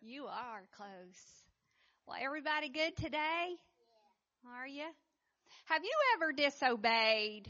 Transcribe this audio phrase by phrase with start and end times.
[0.00, 0.88] You are close.
[2.06, 3.48] Well, everybody good today?
[4.56, 4.84] Are you?
[5.66, 7.48] Have you ever disobeyed?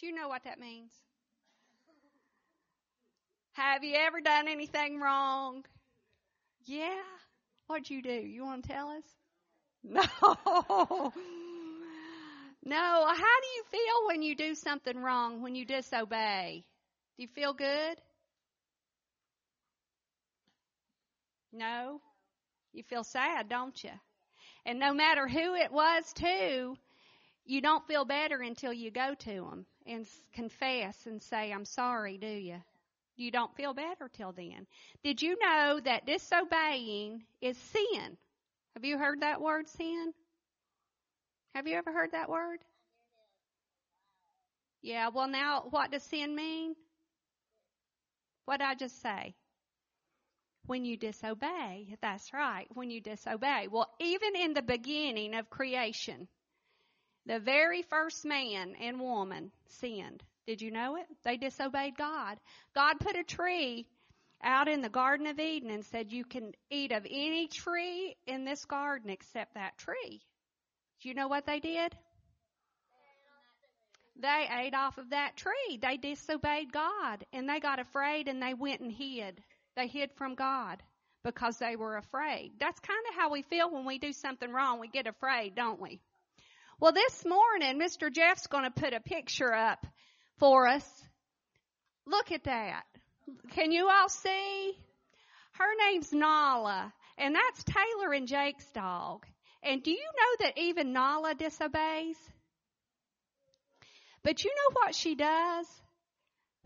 [0.00, 0.90] Do you know what that means?
[3.52, 5.64] Have you ever done anything wrong?
[6.64, 7.02] Yeah.
[7.68, 8.10] What'd you do?
[8.10, 9.04] You want to tell us?
[9.84, 10.02] No.
[12.64, 12.76] No.
[13.06, 16.64] How do you feel when you do something wrong, when you disobey?
[17.16, 17.96] Do you feel good?
[21.52, 22.00] No.
[22.72, 23.92] You feel sad, don't you?
[24.66, 26.76] And no matter who it was too,
[27.44, 32.18] you don't feel better until you go to them and confess and say, I'm sorry,
[32.18, 32.62] do you?
[33.16, 34.66] You don't feel better till then.
[35.02, 38.16] Did you know that disobeying is sin?
[38.74, 40.12] Have you heard that word sin?
[41.54, 42.60] Have you ever heard that word?
[44.82, 46.76] Yeah, well now what does sin mean?
[48.44, 49.34] What did I just say?
[50.68, 51.96] When you disobey.
[52.02, 52.66] That's right.
[52.74, 53.68] When you disobey.
[53.70, 56.28] Well, even in the beginning of creation,
[57.24, 60.22] the very first man and woman sinned.
[60.46, 61.06] Did you know it?
[61.24, 62.38] They disobeyed God.
[62.74, 63.86] God put a tree
[64.42, 68.44] out in the Garden of Eden and said, you can eat of any tree in
[68.44, 70.20] this garden except that tree.
[71.00, 71.96] Do you know what they did?
[74.20, 75.78] They ate off of that tree.
[75.80, 79.42] They disobeyed God and they got afraid and they went and hid.
[79.78, 80.82] They hid from God
[81.22, 82.50] because they were afraid.
[82.58, 84.80] That's kind of how we feel when we do something wrong.
[84.80, 86.00] We get afraid, don't we?
[86.80, 88.12] Well, this morning, Mr.
[88.12, 89.86] Jeff's going to put a picture up
[90.38, 90.84] for us.
[92.06, 92.86] Look at that.
[93.52, 94.72] Can you all see?
[95.52, 99.26] Her name's Nala, and that's Taylor and Jake's dog.
[99.62, 102.16] And do you know that even Nala disobeys?
[104.24, 105.66] But you know what she does?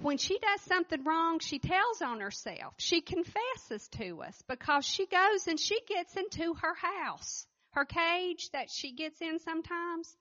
[0.00, 2.74] When she does something wrong, she tells on herself.
[2.78, 8.50] She confesses to us because she goes and she gets into her house, her cage
[8.52, 10.16] that she gets in sometimes,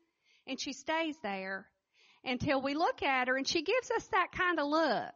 [0.45, 1.67] and she stays there
[2.23, 5.15] until we look at her and she gives us that kind of look.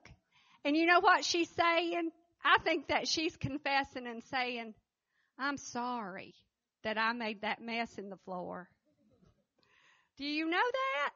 [0.63, 2.09] And you know what she's saying?
[2.43, 4.73] I think that she's confessing and saying,
[5.37, 6.33] I'm sorry
[6.83, 8.69] that I made that mess in the floor.
[10.17, 11.13] Do you know that?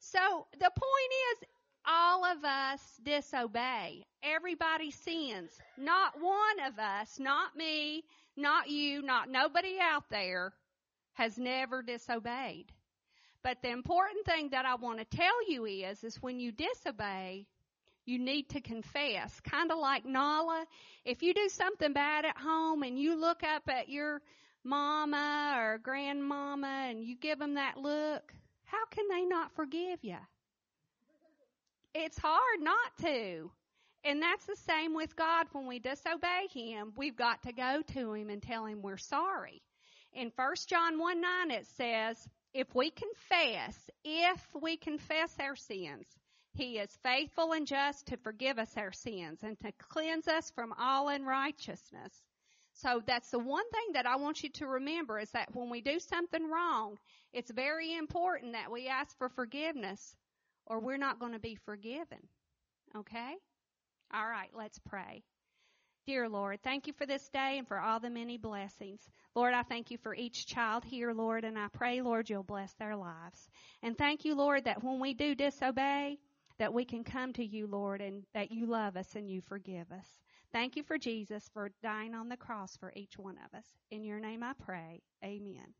[0.00, 1.48] So the point is,
[1.90, 4.04] all of us disobey.
[4.22, 5.50] Everybody sins.
[5.76, 8.04] Not one of us, not me,
[8.36, 10.52] not you, not nobody out there
[11.14, 12.66] has never disobeyed.
[13.42, 17.46] But the important thing that I want to tell you is, is when you disobey,
[18.04, 19.32] you need to confess.
[19.40, 20.64] Kind of like Nala.
[21.04, 24.20] If you do something bad at home and you look up at your
[24.62, 28.32] mama or grandmama and you give them that look,
[28.64, 30.18] how can they not forgive you?
[31.94, 33.50] It's hard not to.
[34.04, 35.48] And that's the same with God.
[35.52, 39.60] When we disobey Him, we've got to go to Him and tell Him we're sorry.
[40.12, 46.06] In 1 John 1 9 it says, if we confess, if we confess our sins,
[46.54, 50.72] He is faithful and just to forgive us our sins and to cleanse us from
[50.78, 52.22] all unrighteousness.
[52.74, 55.80] So that's the one thing that I want you to remember is that when we
[55.80, 56.98] do something wrong,
[57.32, 60.16] it's very important that we ask for forgiveness
[60.66, 62.18] or we're not going to be forgiven.
[62.96, 63.34] Okay?
[64.12, 65.22] All right, let's pray.
[66.06, 69.00] Dear Lord, thank you for this day and for all the many blessings.
[69.34, 72.72] Lord, I thank you for each child here, Lord, and I pray, Lord, you'll bless
[72.74, 73.48] their lives.
[73.82, 76.18] And thank you, Lord, that when we do disobey,
[76.58, 79.92] that we can come to you, Lord, and that you love us and you forgive
[79.92, 80.06] us.
[80.52, 83.64] Thank you for Jesus for dying on the cross for each one of us.
[83.90, 85.02] In your name I pray.
[85.22, 85.74] Amen.